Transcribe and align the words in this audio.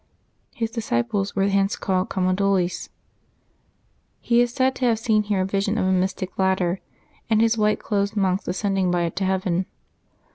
His 0.55 0.71
disci 0.71 1.07
ples 1.07 1.35
were 1.35 1.47
hence 1.47 1.75
called 1.75 2.09
Camaldolese. 2.09 2.89
He 4.19 4.41
is 4.41 4.51
said 4.51 4.73
to 4.77 4.85
have 4.85 4.97
seen 4.97 5.21
here 5.21 5.41
a 5.41 5.45
vision 5.45 5.77
of 5.77 5.85
a 5.85 5.91
mystic 5.91 6.39
ladder, 6.39 6.79
and 7.29 7.39
his 7.39 7.55
white 7.55 7.79
clothed 7.79 8.17
monks 8.17 8.47
ascending 8.47 8.89
by 8.89 9.03
it 9.03 9.15
to 9.17 9.25
heaven. 9.25 9.67